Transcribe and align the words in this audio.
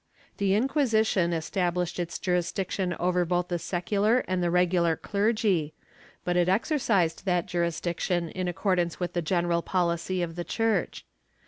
The 0.37 0.55
Inquisition 0.55 1.31
established 1.31 1.99
its 1.99 2.17
jurisdiction 2.17 2.95
over 2.99 3.23
both 3.23 3.49
the 3.49 3.59
secular 3.59 4.25
and 4.27 4.41
the 4.41 4.49
regular 4.49 4.95
clergy, 4.95 5.75
but 6.23 6.35
it 6.35 6.49
exercised 6.49 7.23
that 7.25 7.45
jurisdiction 7.45 8.29
in 8.29 8.47
accordance 8.47 8.99
with 8.99 9.13
the 9.13 9.21
general 9.21 9.61
policy 9.61 10.23
of 10.23 10.35
the 10.35 10.43
Church. 10.43 11.05